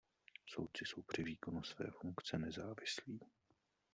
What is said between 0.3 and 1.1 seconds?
Soudci jsou